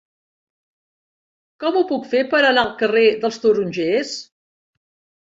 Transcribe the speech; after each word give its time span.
Com 1.65 1.77
ho 1.77 1.85
puc 1.93 2.09
fer 2.15 2.23
per 2.33 2.41
anar 2.41 2.65
al 2.65 2.75
carrer 2.83 3.07
dels 3.23 3.41
Tarongers? 3.47 4.19